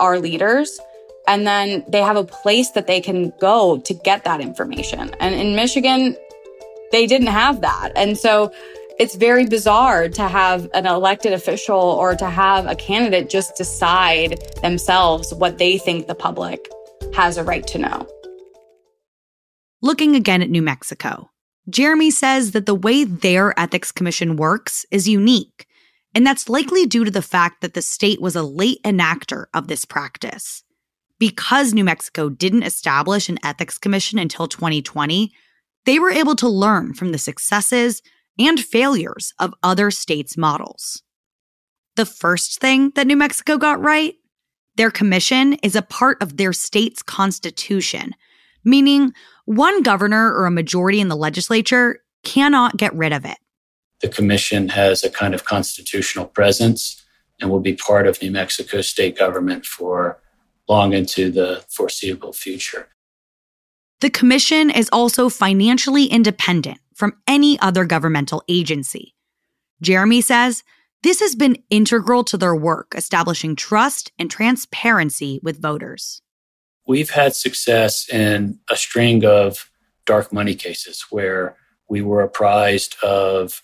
our 0.00 0.18
leaders. 0.18 0.80
And 1.28 1.46
then 1.46 1.84
they 1.88 2.00
have 2.00 2.16
a 2.16 2.24
place 2.24 2.70
that 2.72 2.88
they 2.88 3.00
can 3.00 3.32
go 3.40 3.78
to 3.78 3.94
get 3.94 4.24
that 4.24 4.40
information. 4.40 5.14
And 5.20 5.32
in 5.32 5.54
Michigan, 5.54 6.16
they 6.90 7.06
didn't 7.06 7.28
have 7.28 7.60
that. 7.60 7.92
And 7.94 8.18
so 8.18 8.52
it's 8.98 9.16
very 9.16 9.46
bizarre 9.46 10.08
to 10.08 10.28
have 10.28 10.68
an 10.72 10.86
elected 10.86 11.32
official 11.32 11.76
or 11.76 12.14
to 12.14 12.30
have 12.30 12.66
a 12.66 12.76
candidate 12.76 13.28
just 13.28 13.56
decide 13.56 14.40
themselves 14.62 15.34
what 15.34 15.58
they 15.58 15.78
think 15.78 16.06
the 16.06 16.14
public 16.14 16.68
has 17.12 17.36
a 17.36 17.44
right 17.44 17.66
to 17.66 17.78
know. 17.78 18.08
Looking 19.82 20.14
again 20.14 20.42
at 20.42 20.50
New 20.50 20.62
Mexico, 20.62 21.30
Jeremy 21.68 22.10
says 22.10 22.52
that 22.52 22.66
the 22.66 22.74
way 22.74 23.04
their 23.04 23.58
ethics 23.58 23.90
commission 23.90 24.36
works 24.36 24.86
is 24.90 25.08
unique, 25.08 25.66
and 26.14 26.26
that's 26.26 26.48
likely 26.48 26.86
due 26.86 27.04
to 27.04 27.10
the 27.10 27.22
fact 27.22 27.62
that 27.62 27.74
the 27.74 27.82
state 27.82 28.20
was 28.20 28.36
a 28.36 28.42
late 28.42 28.80
enactor 28.84 29.46
of 29.54 29.66
this 29.66 29.84
practice. 29.84 30.62
Because 31.18 31.74
New 31.74 31.84
Mexico 31.84 32.28
didn't 32.28 32.62
establish 32.62 33.28
an 33.28 33.38
ethics 33.42 33.78
commission 33.78 34.18
until 34.18 34.46
2020, 34.46 35.32
they 35.84 35.98
were 35.98 36.10
able 36.10 36.36
to 36.36 36.48
learn 36.48 36.94
from 36.94 37.12
the 37.12 37.18
successes 37.18 38.02
and 38.38 38.60
failures 38.60 39.32
of 39.38 39.54
other 39.62 39.90
states' 39.90 40.36
models. 40.36 41.02
The 41.96 42.06
first 42.06 42.60
thing 42.60 42.90
that 42.96 43.06
New 43.06 43.16
Mexico 43.16 43.56
got 43.56 43.80
right 43.80 44.14
their 44.76 44.90
commission 44.90 45.54
is 45.54 45.76
a 45.76 45.82
part 45.82 46.20
of 46.20 46.36
their 46.36 46.52
state's 46.52 47.02
constitution, 47.02 48.14
meaning 48.64 49.12
one 49.44 49.82
governor 49.82 50.34
or 50.34 50.46
a 50.46 50.50
majority 50.50 51.00
in 51.00 51.08
the 51.08 51.16
legislature 51.16 52.00
cannot 52.24 52.76
get 52.76 52.94
rid 52.94 53.12
of 53.12 53.24
it. 53.24 53.38
The 54.00 54.08
commission 54.08 54.68
has 54.70 55.04
a 55.04 55.10
kind 55.10 55.34
of 55.34 55.44
constitutional 55.44 56.26
presence 56.26 57.00
and 57.40 57.50
will 57.50 57.60
be 57.60 57.74
part 57.74 58.06
of 58.06 58.20
New 58.20 58.30
Mexico 58.30 58.80
state 58.80 59.16
government 59.16 59.64
for 59.64 60.20
long 60.68 60.92
into 60.92 61.30
the 61.30 61.64
foreseeable 61.68 62.32
future. 62.32 62.88
The 64.00 64.10
commission 64.10 64.70
is 64.70 64.88
also 64.92 65.28
financially 65.28 66.06
independent 66.06 66.78
from 66.94 67.16
any 67.26 67.58
other 67.60 67.84
governmental 67.84 68.42
agency. 68.48 69.14
Jeremy 69.82 70.20
says 70.20 70.62
this 71.02 71.20
has 71.20 71.34
been 71.34 71.62
integral 71.68 72.24
to 72.24 72.38
their 72.38 72.54
work 72.54 72.94
establishing 72.96 73.56
trust 73.56 74.10
and 74.18 74.30
transparency 74.30 75.38
with 75.42 75.60
voters. 75.60 76.22
We've 76.86 77.10
had 77.10 77.34
success 77.34 78.08
in 78.08 78.58
a 78.70 78.76
string 78.76 79.24
of 79.24 79.70
dark 80.06 80.32
money 80.32 80.54
cases 80.54 81.04
where 81.10 81.56
we 81.88 82.02
were 82.02 82.22
apprised 82.22 82.96
of 83.02 83.62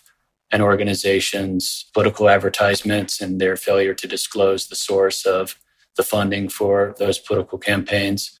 an 0.51 0.61
organization's 0.61 1.85
political 1.93 2.29
advertisements 2.29 3.21
and 3.21 3.39
their 3.39 3.55
failure 3.55 3.93
to 3.93 4.07
disclose 4.07 4.67
the 4.67 4.75
source 4.75 5.25
of 5.25 5.55
the 5.95 6.03
funding 6.03 6.49
for 6.49 6.93
those 6.99 7.19
political 7.19 7.57
campaigns. 7.57 8.39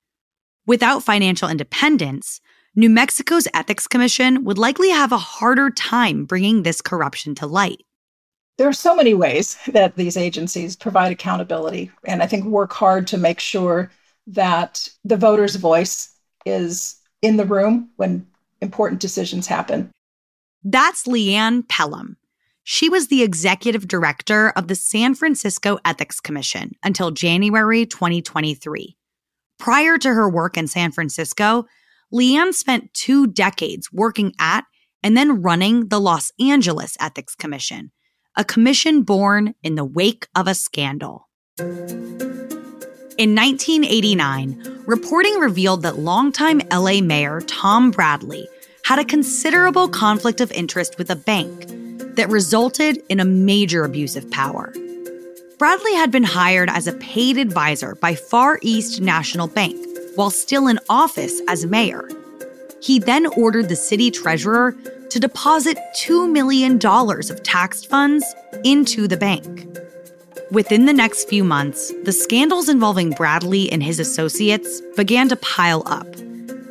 Without 0.65 1.03
financial 1.03 1.49
independence, 1.49 2.39
New 2.73 2.89
Mexico's 2.89 3.49
Ethics 3.53 3.85
Commission 3.85 4.45
would 4.45 4.57
likely 4.57 4.89
have 4.91 5.11
a 5.11 5.17
harder 5.17 5.69
time 5.69 6.23
bringing 6.23 6.63
this 6.63 6.81
corruption 6.81 7.35
to 7.35 7.45
light. 7.45 7.83
There 8.57 8.67
are 8.67 8.73
so 8.73 8.95
many 8.95 9.13
ways 9.13 9.57
that 9.67 9.97
these 9.97 10.15
agencies 10.15 10.77
provide 10.77 11.11
accountability, 11.11 11.91
and 12.05 12.23
I 12.23 12.27
think 12.27 12.45
work 12.45 12.71
hard 12.71 13.07
to 13.07 13.17
make 13.17 13.41
sure 13.41 13.91
that 14.27 14.87
the 15.03 15.17
voter's 15.17 15.57
voice 15.57 16.15
is 16.45 16.95
in 17.21 17.35
the 17.35 17.45
room 17.45 17.89
when 17.97 18.25
important 18.61 19.01
decisions 19.01 19.47
happen. 19.47 19.91
That's 20.63 21.03
LeeAnn 21.03 21.67
Pelham. 21.67 22.15
She 22.63 22.87
was 22.87 23.07
the 23.07 23.21
executive 23.21 23.89
director 23.89 24.51
of 24.51 24.69
the 24.69 24.75
San 24.75 25.13
Francisco 25.13 25.77
Ethics 25.83 26.21
Commission 26.21 26.71
until 26.83 27.11
January 27.11 27.85
2023. 27.85 28.95
Prior 29.59 29.97
to 29.97 30.13
her 30.13 30.29
work 30.29 30.55
in 30.55 30.67
San 30.67 30.93
Francisco, 30.93 31.65
LeeAnn 32.13 32.53
spent 32.53 32.93
two 32.93 33.25
decades 33.27 33.91
working 33.91 34.33
at 34.39 34.65
and 35.03 35.15
then 35.15 35.41
running 35.41 35.87
the 35.87 35.99
Los 35.99 36.31
Angeles 36.39 36.97
Ethics 36.99 37.35
Commission, 37.35 37.91
a 38.37 38.43
commission 38.43 39.03
born 39.03 39.55
in 39.63 39.75
the 39.75 39.85
wake 39.85 40.27
of 40.35 40.47
a 40.47 40.53
scandal. 40.53 41.29
In 43.17 43.35
1989, 43.35 44.83
reporting 44.85 45.35
revealed 45.39 45.83
that 45.83 45.99
longtime 45.99 46.61
LA 46.71 47.01
Mayor 47.01 47.41
Tom 47.41 47.91
Bradley 47.91 48.47
had 48.83 48.99
a 48.99 49.05
considerable 49.05 49.87
conflict 49.87 50.41
of 50.41 50.51
interest 50.51 50.97
with 50.97 51.09
a 51.09 51.15
bank 51.15 51.67
that 52.15 52.29
resulted 52.29 53.01
in 53.09 53.19
a 53.19 53.25
major 53.25 53.83
abuse 53.83 54.15
of 54.15 54.29
power. 54.31 54.73
Bradley 55.57 55.93
had 55.93 56.11
been 56.11 56.23
hired 56.23 56.69
as 56.69 56.87
a 56.87 56.93
paid 56.93 57.37
advisor 57.37 57.95
by 57.95 58.15
Far 58.15 58.59
East 58.63 58.99
National 58.99 59.47
Bank 59.47 59.77
while 60.21 60.29
still 60.29 60.67
in 60.67 60.77
office 60.87 61.41
as 61.47 61.65
mayor. 61.65 62.07
He 62.79 62.99
then 62.99 63.25
ordered 63.25 63.69
the 63.69 63.75
city 63.75 64.11
treasurer 64.11 64.73
to 65.09 65.19
deposit 65.19 65.79
$2 65.97 66.31
million 66.31 66.75
of 66.85 67.41
taxed 67.41 67.89
funds 67.89 68.23
into 68.63 69.07
the 69.07 69.17
bank. 69.17 69.65
Within 70.51 70.85
the 70.85 70.93
next 70.93 71.27
few 71.27 71.43
months, 71.43 71.91
the 72.03 72.11
scandals 72.11 72.69
involving 72.69 73.09
Bradley 73.09 73.71
and 73.71 73.81
his 73.81 73.99
associates 73.99 74.79
began 74.95 75.27
to 75.29 75.35
pile 75.37 75.81
up. 75.87 76.05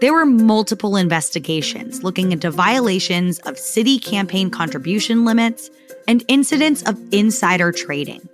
There 0.00 0.12
were 0.12 0.26
multiple 0.26 0.94
investigations 0.96 2.04
looking 2.04 2.30
into 2.30 2.52
violations 2.52 3.40
of 3.40 3.58
city 3.58 3.98
campaign 3.98 4.50
contribution 4.50 5.24
limits 5.24 5.70
and 6.06 6.24
incidents 6.28 6.84
of 6.84 6.96
insider 7.12 7.72
trading. 7.72 8.28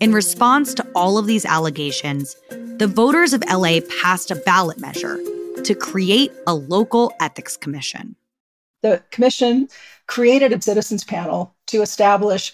In 0.00 0.12
response 0.12 0.74
to 0.74 0.86
all 1.00 1.18
of 1.18 1.26
these 1.26 1.44
allegations, 1.44 2.36
the 2.76 2.86
voters 2.86 3.32
of 3.32 3.42
LA 3.50 3.80
passed 4.00 4.30
a 4.30 4.36
ballot 4.36 4.78
measure 4.78 5.18
to 5.64 5.74
create 5.74 6.30
a 6.46 6.54
local 6.54 7.12
ethics 7.20 7.56
commission 7.56 8.14
the 8.82 9.02
commission 9.10 9.68
created 10.06 10.52
a 10.52 10.60
citizens 10.60 11.04
panel 11.04 11.54
to 11.66 11.82
establish 11.82 12.52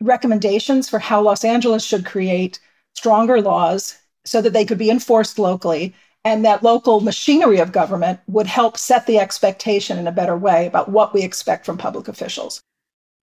recommendations 0.00 0.88
for 0.88 0.98
how 0.98 1.20
Los 1.20 1.44
Angeles 1.44 1.84
should 1.84 2.04
create 2.04 2.60
stronger 2.94 3.40
laws 3.40 3.98
so 4.24 4.40
that 4.42 4.52
they 4.52 4.64
could 4.64 4.78
be 4.78 4.90
enforced 4.90 5.38
locally 5.38 5.94
and 6.24 6.44
that 6.44 6.62
local 6.62 7.00
machinery 7.00 7.58
of 7.58 7.72
government 7.72 8.20
would 8.26 8.46
help 8.46 8.76
set 8.76 9.06
the 9.06 9.18
expectation 9.18 9.98
in 9.98 10.06
a 10.06 10.12
better 10.12 10.36
way 10.36 10.66
about 10.66 10.90
what 10.90 11.14
we 11.14 11.22
expect 11.22 11.64
from 11.64 11.78
public 11.78 12.08
officials. 12.08 12.60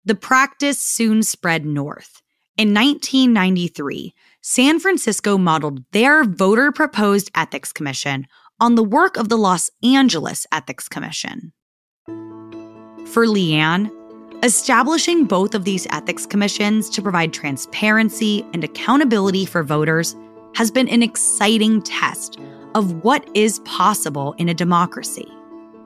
The 0.05 0.15
practice 0.15 0.81
soon 0.81 1.23
spread 1.23 1.65
north. 1.65 2.21
In 2.61 2.75
1993, 2.75 4.15
San 4.43 4.81
Francisco 4.81 5.39
modeled 5.39 5.83
their 5.93 6.25
voter 6.25 6.71
proposed 6.71 7.31
ethics 7.35 7.73
commission 7.73 8.27
on 8.61 8.75
the 8.75 8.85
work 8.85 9.17
of 9.17 9.31
the 9.31 9.39
Los 9.39 9.71
Angeles 9.83 10.47
Ethics 10.53 10.87
Commission. 10.87 11.55
For 12.07 13.25
LeeAnn, 13.25 13.91
establishing 14.45 15.25
both 15.25 15.55
of 15.55 15.65
these 15.65 15.87
ethics 15.89 16.27
commissions 16.27 16.91
to 16.91 17.01
provide 17.01 17.33
transparency 17.33 18.45
and 18.53 18.63
accountability 18.63 19.47
for 19.47 19.63
voters 19.63 20.15
has 20.55 20.71
been 20.71 20.91
an 20.91 21.03
exciting 21.03 21.81
test 21.81 22.39
of 22.75 23.03
what 23.03 23.27
is 23.33 23.61
possible 23.61 24.35
in 24.35 24.51
a 24.51 24.55
democracy. 24.55 25.33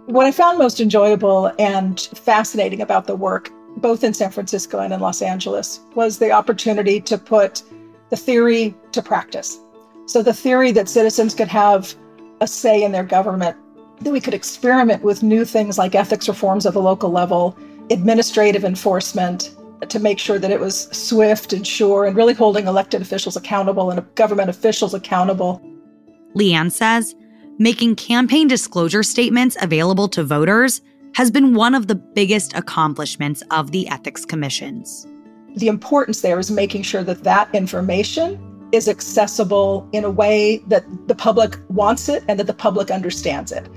What 0.06 0.26
I 0.26 0.32
found 0.32 0.58
most 0.58 0.80
enjoyable 0.80 1.52
and 1.56 2.00
fascinating 2.00 2.80
about 2.80 3.06
the 3.06 3.14
work, 3.14 3.52
both 3.76 4.04
in 4.04 4.14
San 4.14 4.30
Francisco 4.30 4.78
and 4.78 4.92
in 4.92 5.00
Los 5.00 5.22
Angeles, 5.22 5.80
was 5.94 6.18
the 6.18 6.30
opportunity 6.30 7.00
to 7.00 7.18
put 7.18 7.62
the 8.10 8.16
theory 8.16 8.74
to 8.92 9.02
practice. 9.02 9.58
So, 10.06 10.22
the 10.22 10.34
theory 10.34 10.70
that 10.72 10.88
citizens 10.88 11.34
could 11.34 11.48
have 11.48 11.94
a 12.40 12.46
say 12.46 12.82
in 12.82 12.92
their 12.92 13.04
government 13.04 13.56
that 14.00 14.10
we 14.12 14.20
could 14.20 14.34
experiment 14.34 15.02
with 15.02 15.22
new 15.22 15.44
things 15.44 15.78
like 15.78 15.94
ethics 15.94 16.28
reforms 16.28 16.66
at 16.66 16.74
the 16.74 16.82
local 16.82 17.10
level, 17.10 17.56
administrative 17.90 18.64
enforcement 18.64 19.54
to 19.88 19.98
make 19.98 20.18
sure 20.18 20.38
that 20.38 20.50
it 20.50 20.60
was 20.60 20.88
swift 20.96 21.52
and 21.52 21.66
sure 21.66 22.04
and 22.04 22.16
really 22.16 22.34
holding 22.34 22.66
elected 22.66 23.02
officials 23.02 23.36
accountable 23.36 23.90
and 23.90 24.14
government 24.14 24.50
officials 24.50 24.94
accountable. 24.94 25.60
LeeAnn 26.36 26.70
says 26.70 27.14
making 27.58 27.96
campaign 27.96 28.48
disclosure 28.48 29.02
statements 29.02 29.56
available 29.60 30.08
to 30.08 30.24
voters 30.24 30.80
has 31.14 31.30
been 31.30 31.54
one 31.54 31.74
of 31.74 31.86
the 31.86 31.94
biggest 31.94 32.54
accomplishments 32.54 33.42
of 33.50 33.70
the 33.70 33.88
ethics 33.88 34.24
commissions. 34.24 35.06
the 35.56 35.68
importance 35.68 36.20
there 36.22 36.40
is 36.40 36.50
making 36.50 36.82
sure 36.82 37.04
that 37.04 37.22
that 37.22 37.48
information 37.54 38.40
is 38.72 38.88
accessible 38.88 39.88
in 39.92 40.02
a 40.02 40.10
way 40.10 40.56
that 40.66 40.84
the 41.06 41.14
public 41.14 41.56
wants 41.68 42.08
it 42.08 42.24
and 42.26 42.40
that 42.40 42.48
the 42.48 42.52
public 42.52 42.90
understands 42.90 43.52
it. 43.52 43.68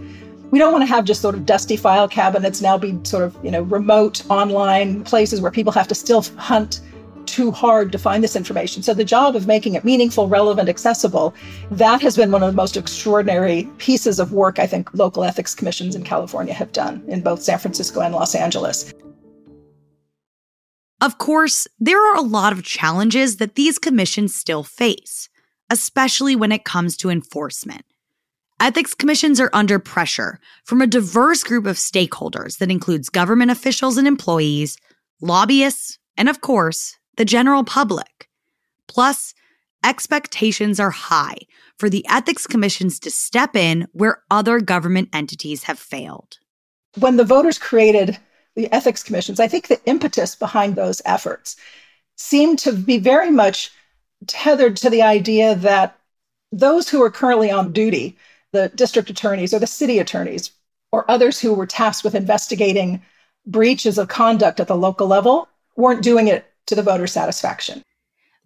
We 0.50 0.58
don't 0.58 0.72
want 0.72 0.82
to 0.82 0.88
have 0.88 1.06
just 1.06 1.22
sort 1.22 1.36
of 1.36 1.46
dusty 1.46 1.78
file 1.78 2.08
cabinets 2.08 2.62
now 2.64 2.80
be 2.80 2.98
sort 3.04 3.24
of, 3.24 3.38
you 3.44 3.52
know, 3.52 3.62
remote 3.62 4.24
online 4.30 5.04
places 5.04 5.40
where 5.40 5.52
people 5.52 5.72
have 5.74 5.88
to 5.90 5.96
still 5.96 6.24
hunt 6.38 6.82
too 7.38 7.52
hard 7.52 7.92
to 7.92 8.00
find 8.00 8.24
this 8.24 8.36
information. 8.36 8.82
So 8.82 8.96
the 8.96 9.04
job 9.04 9.36
of 9.36 9.46
making 9.46 9.76
it 9.76 9.86
meaningful, 9.86 10.28
relevant, 10.28 10.70
accessible, 10.70 11.36
that 11.70 12.02
has 12.02 12.18
been 12.18 12.32
one 12.32 12.42
of 12.42 12.50
the 12.50 12.56
most 12.56 12.76
extraordinary 12.76 13.70
pieces 13.78 14.20
of 14.20 14.34
work 14.34 14.58
I 14.58 14.66
think 14.66 14.92
local 14.96 15.24
ethics 15.24 15.54
commissions 15.54 15.94
in 15.94 16.04
California 16.04 16.52
have 16.56 16.72
done 16.72 17.04
in 17.08 17.22
both 17.22 17.44
San 17.44 17.60
Francisco 17.60 18.00
and 18.00 18.16
Los 18.16 18.34
Angeles. 18.34 18.92
Of 21.00 21.20
course, 21.20 21.68
there 21.80 22.04
are 22.04 22.16
a 22.16 22.22
lot 22.22 22.54
of 22.54 22.64
challenges 22.64 23.38
that 23.38 23.54
these 23.54 23.78
commissions 23.78 24.34
still 24.34 24.64
face, 24.64 25.30
especially 25.70 26.36
when 26.36 26.52
it 26.52 26.66
comes 26.66 26.98
to 26.98 27.12
enforcement. 27.12 27.86
Ethics 28.60 28.96
commissions 28.96 29.40
are 29.40 29.52
under 29.54 29.78
pressure 29.78 30.40
from 30.64 30.82
a 30.82 30.88
diverse 30.88 31.44
group 31.44 31.68
of 31.68 31.76
stakeholders 31.76 32.58
that 32.58 32.72
includes 32.72 33.10
government 33.10 33.52
officials 33.52 33.96
and 33.96 34.08
employees, 34.08 34.76
lobbyists, 35.22 36.00
and 36.18 36.30
of 36.30 36.42
course, 36.42 36.97
the 37.18 37.26
general 37.26 37.64
public. 37.64 38.30
Plus, 38.88 39.34
expectations 39.84 40.80
are 40.80 40.90
high 40.90 41.38
for 41.78 41.90
the 41.90 42.06
ethics 42.10 42.48
commissions 42.48 43.00
to 43.02 43.12
step 43.12 43.56
in 43.56 43.88
where 43.92 44.22
other 44.32 44.60
government 44.60 45.10
entities 45.14 45.64
have 45.64 45.78
failed. 45.78 46.38
When 47.00 47.18
the 47.18 47.24
voters 47.24 47.60
created 47.60 48.18
the 48.56 48.72
ethics 48.72 49.04
commissions, 49.04 49.40
I 49.40 49.48
think 49.48 49.68
the 49.68 49.84
impetus 49.86 50.36
behind 50.36 50.76
those 50.76 51.02
efforts 51.06 51.56
seemed 52.16 52.60
to 52.60 52.74
be 52.74 52.98
very 52.98 53.30
much 53.30 53.72
tethered 54.26 54.78
to 54.78 54.90
the 54.90 55.04
idea 55.04 55.56
that 55.56 56.00
those 56.52 56.90
who 56.90 57.04
are 57.04 57.12
currently 57.12 57.52
on 57.52 57.72
duty, 57.72 58.18
the 58.52 58.70
district 58.70 59.10
attorneys 59.10 59.54
or 59.54 59.60
the 59.60 59.68
city 59.68 60.00
attorneys, 60.00 60.52
or 60.92 61.10
others 61.12 61.40
who 61.40 61.54
were 61.54 61.68
tasked 61.68 62.04
with 62.04 62.16
investigating 62.16 63.02
breaches 63.46 63.98
of 63.98 64.08
conduct 64.08 64.60
at 64.60 64.68
the 64.68 64.76
local 64.76 65.06
level, 65.06 65.48
weren't 65.76 66.02
doing 66.02 66.28
it 66.28 66.46
to 66.68 66.76
the 66.76 66.84
voter 66.84 67.08
satisfaction. 67.08 67.82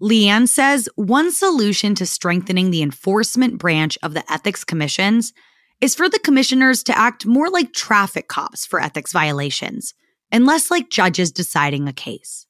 LeeAnn 0.01 0.47
says 0.47 0.89
one 0.95 1.31
solution 1.31 1.93
to 1.95 2.05
strengthening 2.05 2.71
the 2.71 2.81
enforcement 2.81 3.59
branch 3.59 3.97
of 4.01 4.15
the 4.15 4.23
ethics 4.31 4.63
commissions 4.63 5.31
is 5.79 5.93
for 5.93 6.09
the 6.09 6.19
commissioners 6.19 6.83
to 6.83 6.97
act 6.97 7.25
more 7.25 7.49
like 7.49 7.73
traffic 7.73 8.27
cops 8.27 8.65
for 8.65 8.79
ethics 8.79 9.11
violations 9.11 9.93
and 10.31 10.45
less 10.45 10.71
like 10.71 10.89
judges 10.89 11.31
deciding 11.31 11.87
a 11.87 11.93
case. 11.93 12.47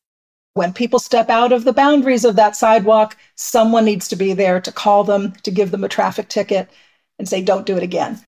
When 0.53 0.73
people 0.73 0.99
step 0.99 1.29
out 1.29 1.51
of 1.51 1.63
the 1.63 1.73
boundaries 1.73 2.25
of 2.25 2.35
that 2.35 2.55
sidewalk, 2.55 3.17
someone 3.35 3.85
needs 3.85 4.07
to 4.09 4.15
be 4.15 4.33
there 4.33 4.59
to 4.61 4.71
call 4.71 5.03
them, 5.03 5.33
to 5.43 5.51
give 5.51 5.71
them 5.71 5.83
a 5.83 5.89
traffic 5.89 6.27
ticket, 6.27 6.69
and 7.17 7.27
say, 7.27 7.41
don't 7.41 7.65
do 7.65 7.77
it 7.77 7.83
again. 7.83 8.19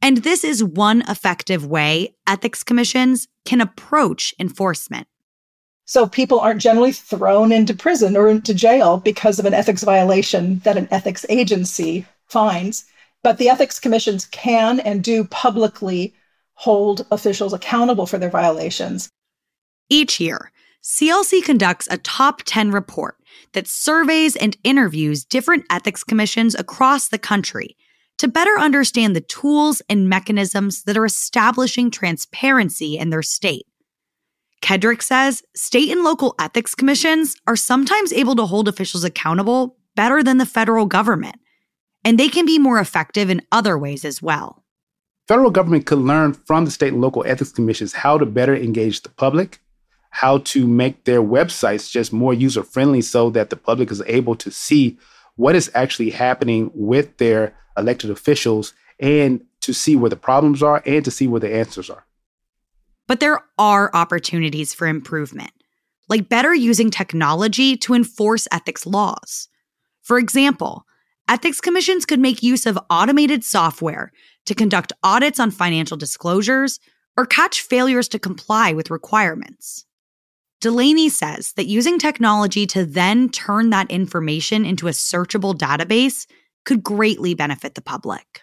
And 0.00 0.18
this 0.18 0.42
is 0.42 0.64
one 0.64 1.02
effective 1.08 1.64
way 1.64 2.16
ethics 2.26 2.64
commissions 2.64 3.28
can 3.44 3.60
approach 3.60 4.34
enforcement. 4.40 5.06
So 5.84 6.06
people 6.06 6.40
aren't 6.40 6.60
generally 6.60 6.92
thrown 6.92 7.52
into 7.52 7.74
prison 7.74 8.16
or 8.16 8.28
into 8.28 8.54
jail 8.54 8.98
because 8.98 9.38
of 9.38 9.46
an 9.46 9.54
ethics 9.54 9.82
violation 9.82 10.60
that 10.60 10.76
an 10.76 10.88
ethics 10.90 11.26
agency 11.28 12.06
finds. 12.28 12.84
But 13.22 13.38
the 13.38 13.48
ethics 13.48 13.78
commissions 13.78 14.26
can 14.26 14.80
and 14.80 15.02
do 15.02 15.24
publicly 15.24 16.14
hold 16.54 17.06
officials 17.10 17.52
accountable 17.52 18.06
for 18.06 18.18
their 18.18 18.30
violations. 18.30 19.08
Each 19.88 20.20
year, 20.20 20.52
CLC 20.82 21.44
conducts 21.44 21.88
a 21.90 21.98
top 21.98 22.42
10 22.44 22.70
report 22.70 23.16
that 23.52 23.68
surveys 23.68 24.36
and 24.36 24.56
interviews 24.64 25.24
different 25.24 25.64
ethics 25.70 26.02
commissions 26.02 26.54
across 26.54 27.08
the 27.08 27.18
country 27.18 27.76
to 28.18 28.28
better 28.28 28.58
understand 28.58 29.16
the 29.16 29.20
tools 29.20 29.82
and 29.88 30.08
mechanisms 30.08 30.84
that 30.84 30.96
are 30.96 31.04
establishing 31.04 31.90
transparency 31.90 32.96
in 32.96 33.10
their 33.10 33.22
state. 33.22 33.66
Kedric 34.62 35.02
says 35.02 35.42
state 35.54 35.90
and 35.90 36.04
local 36.04 36.34
ethics 36.38 36.74
commissions 36.74 37.36
are 37.46 37.56
sometimes 37.56 38.12
able 38.12 38.36
to 38.36 38.46
hold 38.46 38.68
officials 38.68 39.04
accountable 39.04 39.76
better 39.96 40.22
than 40.22 40.38
the 40.38 40.46
federal 40.46 40.86
government, 40.86 41.36
and 42.04 42.18
they 42.18 42.28
can 42.28 42.46
be 42.46 42.58
more 42.58 42.78
effective 42.78 43.28
in 43.28 43.42
other 43.50 43.76
ways 43.76 44.04
as 44.04 44.22
well. 44.22 44.62
Federal 45.28 45.50
government 45.50 45.86
could 45.86 45.98
learn 45.98 46.32
from 46.32 46.64
the 46.64 46.70
state 46.70 46.92
and 46.92 47.02
local 47.02 47.24
ethics 47.26 47.52
commissions 47.52 47.92
how 47.92 48.16
to 48.16 48.24
better 48.24 48.56
engage 48.56 49.02
the 49.02 49.08
public, 49.08 49.58
how 50.10 50.38
to 50.38 50.66
make 50.66 51.04
their 51.04 51.22
websites 51.22 51.90
just 51.90 52.12
more 52.12 52.32
user 52.32 52.62
friendly 52.62 53.00
so 53.00 53.30
that 53.30 53.50
the 53.50 53.56
public 53.56 53.90
is 53.90 54.02
able 54.06 54.36
to 54.36 54.50
see 54.50 54.96
what 55.36 55.56
is 55.56 55.70
actually 55.74 56.10
happening 56.10 56.70
with 56.74 57.16
their 57.16 57.54
elected 57.76 58.10
officials 58.10 58.74
and 59.00 59.44
to 59.60 59.72
see 59.72 59.96
where 59.96 60.10
the 60.10 60.16
problems 60.16 60.62
are 60.62 60.82
and 60.86 61.04
to 61.04 61.10
see 61.10 61.26
where 61.26 61.40
the 61.40 61.52
answers 61.52 61.90
are. 61.90 62.04
But 63.12 63.20
there 63.20 63.44
are 63.58 63.90
opportunities 63.92 64.72
for 64.72 64.86
improvement, 64.86 65.50
like 66.08 66.30
better 66.30 66.54
using 66.54 66.90
technology 66.90 67.76
to 67.76 67.92
enforce 67.92 68.48
ethics 68.50 68.86
laws. 68.86 69.50
For 70.00 70.16
example, 70.16 70.86
ethics 71.28 71.60
commissions 71.60 72.06
could 72.06 72.20
make 72.20 72.42
use 72.42 72.64
of 72.64 72.78
automated 72.88 73.44
software 73.44 74.12
to 74.46 74.54
conduct 74.54 74.94
audits 75.02 75.38
on 75.38 75.50
financial 75.50 75.98
disclosures 75.98 76.80
or 77.14 77.26
catch 77.26 77.60
failures 77.60 78.08
to 78.08 78.18
comply 78.18 78.72
with 78.72 78.90
requirements. 78.90 79.84
Delaney 80.62 81.10
says 81.10 81.52
that 81.56 81.66
using 81.66 81.98
technology 81.98 82.66
to 82.68 82.86
then 82.86 83.28
turn 83.28 83.68
that 83.68 83.90
information 83.90 84.64
into 84.64 84.88
a 84.88 84.92
searchable 84.92 85.54
database 85.54 86.26
could 86.64 86.82
greatly 86.82 87.34
benefit 87.34 87.74
the 87.74 87.82
public. 87.82 88.40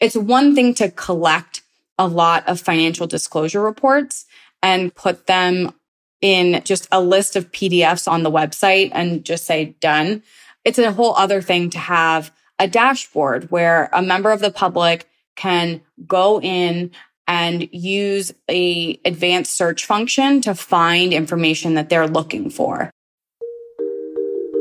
It's 0.00 0.16
one 0.16 0.56
thing 0.56 0.74
to 0.74 0.90
collect 0.90 1.62
a 1.98 2.06
lot 2.06 2.46
of 2.48 2.60
financial 2.60 3.06
disclosure 3.06 3.60
reports 3.60 4.26
and 4.62 4.94
put 4.94 5.26
them 5.26 5.72
in 6.20 6.62
just 6.64 6.88
a 6.90 7.00
list 7.00 7.36
of 7.36 7.50
PDFs 7.52 8.10
on 8.10 8.22
the 8.22 8.30
website 8.30 8.90
and 8.92 9.24
just 9.24 9.44
say 9.44 9.76
done. 9.80 10.22
It's 10.64 10.78
a 10.78 10.92
whole 10.92 11.14
other 11.16 11.40
thing 11.42 11.70
to 11.70 11.78
have 11.78 12.32
a 12.58 12.66
dashboard 12.66 13.50
where 13.50 13.88
a 13.92 14.02
member 14.02 14.30
of 14.30 14.40
the 14.40 14.50
public 14.50 15.08
can 15.36 15.80
go 16.06 16.40
in 16.40 16.90
and 17.28 17.68
use 17.72 18.32
a 18.50 18.98
advanced 19.04 19.56
search 19.56 19.84
function 19.84 20.40
to 20.40 20.54
find 20.54 21.12
information 21.12 21.74
that 21.74 21.88
they're 21.88 22.08
looking 22.08 22.50
for. 22.50 22.90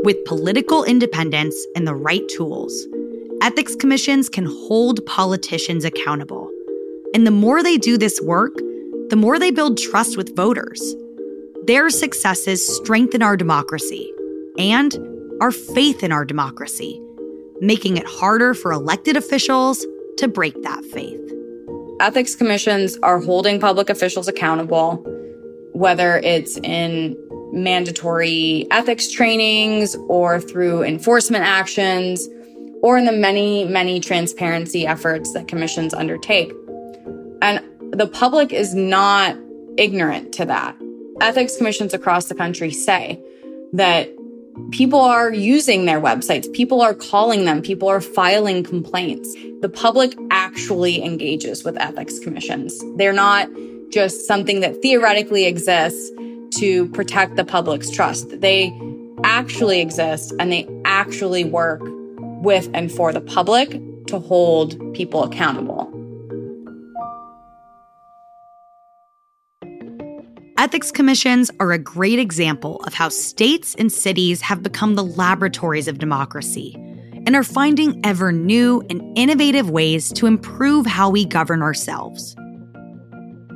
With 0.04 0.24
political 0.26 0.84
independence 0.84 1.56
and 1.76 1.88
the 1.88 1.96
right 1.96 2.28
tools, 2.30 2.86
ethics 3.42 3.76
commissions 3.76 4.30
can 4.30 4.46
hold 4.46 5.04
politicians 5.06 5.86
accountable 5.86 6.52
and 7.16 7.26
the 7.26 7.32
more 7.32 7.64
they 7.64 7.78
do 7.78 7.98
this 7.98 8.20
work, 8.20 8.54
the 9.10 9.16
more 9.16 9.40
they 9.40 9.50
build 9.50 9.78
trust 9.78 10.18
with 10.18 10.36
voters. 10.36 10.96
Their 11.66 11.90
successes 11.90 12.76
strengthen 12.76 13.22
our 13.22 13.38
democracy 13.38 14.12
and 14.60 15.00
our 15.40 15.52
faith 15.52 16.04
in 16.04 16.12
our 16.12 16.26
democracy, 16.26 17.02
making 17.62 17.96
it 17.96 18.06
harder 18.06 18.54
for 18.54 18.74
elected 18.74 19.16
officials 19.16 19.86
to 20.18 20.28
break 20.28 20.62
that 20.64 20.84
faith. 20.84 21.22
Ethics 22.02 22.36
commissions 22.36 22.98
are 23.02 23.22
holding 23.22 23.62
public 23.62 23.90
officials 23.90 24.28
accountable, 24.28 24.98
whether 25.72 26.18
it's 26.18 26.58
in 26.58 27.16
mandatory 27.54 28.68
ethics 28.72 29.10
trainings 29.10 29.96
or 30.10 30.42
through 30.42 30.84
enforcement 30.84 31.46
actions 31.46 32.28
or 32.84 32.98
in 32.98 33.06
the 33.06 33.14
many, 33.14 33.64
many 33.64 34.02
transparency 34.02 34.86
efforts 34.86 35.32
that 35.32 35.48
commissions 35.48 35.94
undertake. 35.94 36.52
The 37.96 38.08
public 38.08 38.52
is 38.52 38.76
not 38.76 39.38
ignorant 39.78 40.34
to 40.34 40.44
that. 40.46 40.76
Ethics 41.22 41.56
commissions 41.56 41.94
across 41.94 42.26
the 42.26 42.36
country 42.36 42.72
say 42.72 43.24
that 43.72 44.10
people 44.72 45.00
are 45.00 45.32
using 45.32 45.86
their 45.86 46.02
websites, 46.02 46.52
people 46.52 46.82
are 46.82 46.94
calling 46.94 47.46
them, 47.46 47.62
people 47.62 47.88
are 47.88 48.02
filing 48.02 48.64
complaints. 48.64 49.34
The 49.62 49.70
public 49.70 50.14
actually 50.30 51.06
engages 51.06 51.64
with 51.64 51.78
ethics 51.78 52.20
commissions. 52.20 52.78
They're 52.98 53.14
not 53.14 53.48
just 53.92 54.28
something 54.28 54.60
that 54.60 54.82
theoretically 54.82 55.46
exists 55.46 56.12
to 56.58 56.90
protect 56.90 57.38
the 57.38 57.46
public's 57.46 57.90
trust. 57.90 58.42
They 58.42 58.78
actually 59.24 59.80
exist 59.80 60.34
and 60.38 60.52
they 60.52 60.68
actually 60.84 61.46
work 61.46 61.80
with 62.44 62.70
and 62.74 62.92
for 62.92 63.14
the 63.14 63.22
public 63.22 63.82
to 64.08 64.20
hold 64.20 64.94
people 64.94 65.24
accountable. 65.24 65.85
Ethics 70.66 70.92
commissions 70.92 71.52
are 71.60 71.74
a 71.74 71.78
great 71.78 72.18
example 72.18 72.78
of 72.88 72.96
how 72.96 73.08
states 73.08 73.76
and 73.76 73.92
cities 73.92 74.42
have 74.42 74.64
become 74.64 74.96
the 74.96 75.04
laboratories 75.04 75.88
of 75.88 76.00
democracy 76.00 76.74
and 77.28 77.36
are 77.36 77.44
finding 77.44 78.04
ever 78.04 78.32
new 78.32 78.84
and 78.90 79.16
innovative 79.16 79.70
ways 79.70 80.12
to 80.14 80.26
improve 80.26 80.88
how 80.88 81.08
we 81.08 81.24
govern 81.24 81.62
ourselves. 81.62 82.34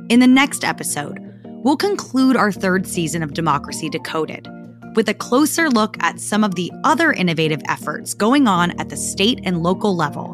In 0.08 0.20
the 0.20 0.28
next 0.28 0.62
episode, 0.62 1.18
we'll 1.64 1.76
conclude 1.76 2.36
our 2.36 2.52
third 2.52 2.86
season 2.86 3.24
of 3.24 3.34
Democracy 3.34 3.88
Decoded 3.88 4.48
with 4.94 5.08
a 5.08 5.14
closer 5.14 5.68
look 5.68 6.00
at 6.00 6.20
some 6.20 6.44
of 6.44 6.54
the 6.54 6.70
other 6.84 7.12
innovative 7.12 7.60
efforts 7.66 8.14
going 8.14 8.46
on 8.46 8.70
at 8.78 8.88
the 8.88 8.96
state 8.96 9.40
and 9.42 9.64
local 9.64 9.96
level 9.96 10.30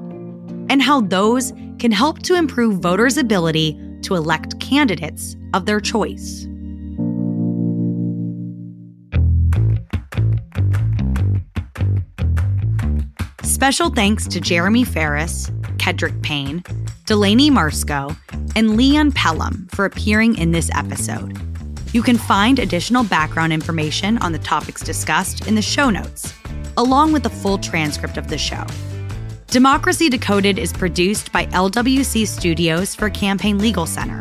and 0.68 0.82
how 0.82 1.00
those 1.00 1.54
can 1.78 1.90
help 1.90 2.18
to 2.24 2.34
improve 2.34 2.80
voters' 2.80 3.16
ability 3.16 3.80
to 4.02 4.14
elect 4.14 4.60
candidates 4.60 5.36
of 5.54 5.64
their 5.64 5.80
choice. 5.80 6.46
Special 13.56 13.88
thanks 13.88 14.28
to 14.28 14.38
Jeremy 14.38 14.84
Farris, 14.84 15.48
Kedric 15.78 16.20
Payne, 16.20 16.62
Delaney 17.06 17.50
Marsco, 17.50 18.14
and 18.54 18.78
LeeAnn 18.78 19.14
Pelham 19.14 19.66
for 19.72 19.86
appearing 19.86 20.36
in 20.36 20.50
this 20.50 20.68
episode. 20.74 21.40
You 21.94 22.02
can 22.02 22.18
find 22.18 22.58
additional 22.58 23.02
background 23.02 23.54
information 23.54 24.18
on 24.18 24.32
the 24.32 24.38
topics 24.38 24.82
discussed 24.82 25.48
in 25.48 25.54
the 25.54 25.62
show 25.62 25.88
notes, 25.88 26.34
along 26.76 27.14
with 27.14 27.24
a 27.24 27.30
full 27.30 27.56
transcript 27.56 28.18
of 28.18 28.28
the 28.28 28.36
show. 28.36 28.62
Democracy 29.46 30.10
Decoded 30.10 30.58
is 30.58 30.70
produced 30.74 31.32
by 31.32 31.46
LWC 31.46 32.26
Studios 32.26 32.94
for 32.94 33.08
Campaign 33.08 33.58
Legal 33.58 33.86
Center, 33.86 34.20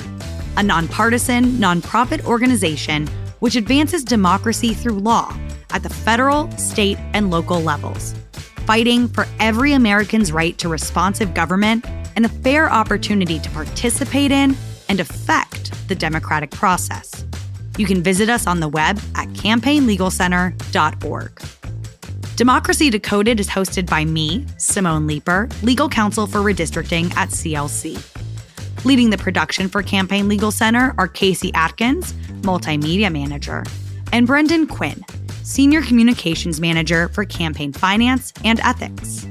a 0.56 0.64
nonpartisan, 0.64 1.44
nonprofit 1.58 2.24
organization 2.24 3.06
which 3.40 3.58
advances 3.58 4.06
democracy 4.06 4.74
through 4.74 4.98
law 4.98 5.38
at 5.72 5.84
the 5.84 5.90
federal, 5.90 6.50
state, 6.52 6.98
and 7.14 7.30
local 7.30 7.60
levels, 7.60 8.16
fighting 8.66 9.08
for 9.08 9.28
every 9.40 9.74
American's 9.74 10.32
right 10.32 10.58
to 10.58 10.70
responsive 10.70 11.34
government 11.34 11.86
and 12.16 12.26
a 12.26 12.30
fair 12.30 12.72
opportunity 12.72 13.40
to 13.40 13.50
participate 13.52 14.32
in 14.32 14.56
and 14.90 15.00
affect 15.00 15.88
the 15.88 15.96
democratic 15.96 16.52
process. 16.52 17.26
You 17.78 17.86
can 17.86 18.02
visit 18.02 18.30
us 18.30 18.48
on 18.48 18.60
the 18.60 18.70
web 18.70 19.00
at 19.16 19.28
campaignlegalcenter.org. 19.30 21.42
Democracy 22.36 22.90
Decoded 22.90 23.40
is 23.40 23.48
hosted 23.48 23.90
by 23.90 24.04
me, 24.04 24.46
Simone 24.58 25.08
Leeper, 25.08 25.48
legal 25.62 25.88
counsel 25.88 26.28
for 26.28 26.40
redistricting 26.40 27.16
at 27.16 27.30
CLC. 27.30 27.96
Leading 28.86 29.10
the 29.10 29.18
production 29.18 29.70
for 29.70 29.82
Campaign 29.82 30.28
Legal 30.28 30.52
Center 30.52 30.94
are 30.98 31.08
Casey 31.08 31.54
Atkins, 31.54 32.14
multimedia 32.42 33.12
manager, 33.12 33.64
and 34.12 34.28
Brendan 34.28 34.68
Quinn, 34.68 35.04
senior 35.46 35.82
communications 35.84 36.60
manager 36.60 37.08
for 37.10 37.24
campaign 37.24 37.72
finance 37.72 38.34
and 38.44 38.60
ethics. 38.62 39.28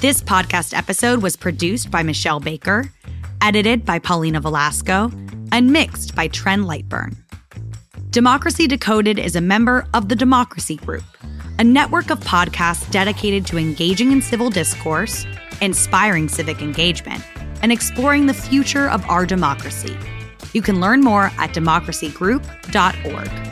This 0.00 0.20
podcast 0.20 0.76
episode 0.76 1.22
was 1.22 1.36
produced 1.36 1.92
by 1.92 2.02
Michelle 2.02 2.40
Baker, 2.40 2.90
edited 3.40 3.84
by 3.84 4.00
Paulina 4.00 4.40
Velasco, 4.40 5.12
and 5.52 5.72
mixed 5.72 6.16
by 6.16 6.28
Tren 6.28 6.64
Lightburn. 6.64 7.14
Democracy 8.10 8.66
Decoded 8.66 9.20
is 9.20 9.36
a 9.36 9.40
member 9.40 9.86
of 9.94 10.08
the 10.08 10.16
Democracy 10.16 10.74
Group, 10.76 11.04
a 11.60 11.64
network 11.64 12.10
of 12.10 12.18
podcasts 12.20 12.90
dedicated 12.90 13.46
to 13.46 13.58
engaging 13.58 14.10
in 14.10 14.20
civil 14.20 14.50
discourse, 14.50 15.24
inspiring 15.60 16.28
civic 16.28 16.60
engagement, 16.60 17.24
and 17.62 17.70
exploring 17.70 18.26
the 18.26 18.34
future 18.34 18.90
of 18.90 19.08
our 19.08 19.24
democracy. 19.24 19.96
You 20.52 20.62
can 20.62 20.80
learn 20.80 21.00
more 21.00 21.26
at 21.38 21.50
democracygroup.org. 21.50 23.51